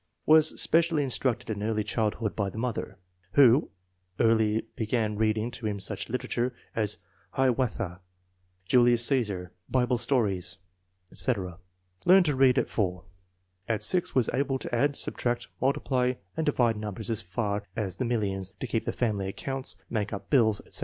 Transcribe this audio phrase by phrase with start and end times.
[0.25, 2.97] Was specially instructed in early childhood by the mother,
[3.33, 3.69] who
[4.19, 6.97] early began reading to him such literature as
[7.33, 8.01] Hiawatha,
[8.65, 10.57] Julius C&sar, Bible Stories,
[11.11, 11.59] etc.
[12.03, 13.03] Learned to read at 4.
[13.67, 18.05] At 6 was able to add, subtract, multiply and divide numbers as far as the
[18.05, 20.79] millions, to keep the family accounts, make up bilfe, etc.